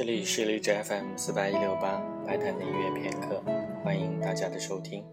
[0.00, 3.42] 这里是荔枝 FM 四八一六八白谈的音乐片刻，
[3.84, 5.04] 欢迎大家的收听。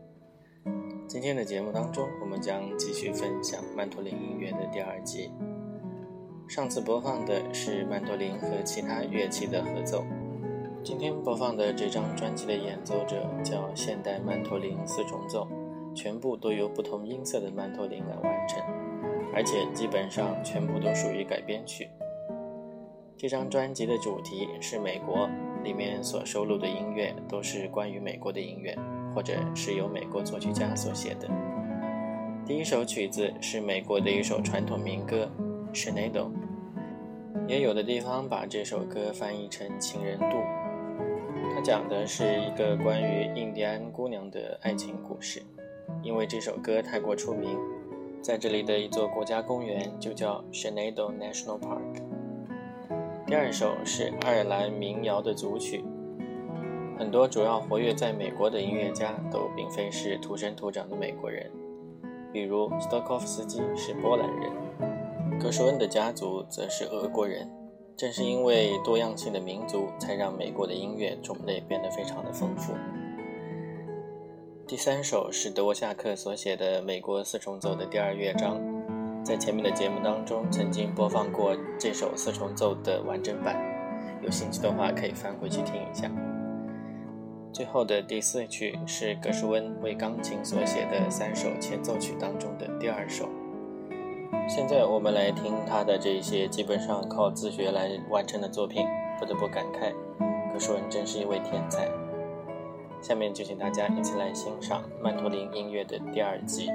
[1.10, 5.30] 今天的节目当中，我们将继续分享曼陀林音乐的第二集。
[6.48, 10.06] 上次播放的是曼陀林和其他乐器的合奏，
[10.86, 15.46] 今天播放的这张专辑的演奏者叫现代曼陀林四重奏，
[15.94, 18.62] 全部都由不同音色的曼陀林来完成，
[19.36, 21.90] 而且基本上全部都属于改编曲。
[23.18, 25.28] 这张专辑的主题是美国，
[25.64, 28.78] 里面所收录的音乐都是关于美国的音乐，
[29.16, 31.28] 或者是由美国作曲家所写的。
[32.46, 35.28] 第一首曲子是美国的一首传统民歌
[35.76, 36.26] 《Shenando》，
[37.48, 40.26] 也有的地方把这首歌翻译成《情人渡》。
[41.56, 45.42] 它讲的是一个关于印第安姑娘的爱情故事。
[46.04, 47.58] 因为这首歌太过出名，
[48.22, 52.07] 在这里的一座国家公园就叫 Shenando National Park。
[53.28, 55.84] 第二首是爱尔兰民谣的组曲，
[56.98, 61.52] 很多主要活跃在美国的音乐家都并非是土生土长的美国人，
[62.32, 64.50] 比如斯托科夫斯基是波兰人，
[65.38, 67.52] 格什温的家族则是俄国人。
[67.98, 72.74] 正是因为多样性的民族，才让美国的音乐种类变得非常的丰富。
[74.66, 78.77] 第三首是德沃夏克所写的美国四重奏的第二乐章。
[79.28, 83.62] 在前面的节目当中，曾经播放过这首四重奏的完整版，
[84.22, 86.10] 有兴趣的话可以翻回去听一下。
[87.52, 93.28] 最后的第四曲是格什温为钢琴所写的三首前奏曲当中的第二首。
[94.48, 98.88] 现在我们来听他的这些基本上靠自学来完成的作品，
[99.20, 99.92] 不得不感慨，
[100.54, 101.90] 格什温真是一位天才。
[103.02, 106.70] 下面就请大家一起来欣赏曼陀林音乐的第二季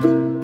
[0.00, 0.06] 集。
[0.08, 0.39] you